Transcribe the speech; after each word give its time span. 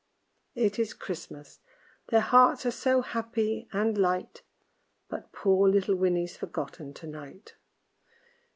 It 0.55 0.79
is 0.79 0.95
Christmas; 0.95 1.59
their 2.07 2.21
hearts 2.21 2.65
are 2.65 2.71
so 2.71 3.03
happy 3.03 3.69
and 3.71 3.95
light 3.99 4.41
But 5.09 5.31
poor 5.31 5.69
little 5.69 5.95
Winnie's 5.95 6.35
forgotten 6.35 6.95
to 6.95 7.05
night. 7.05 7.53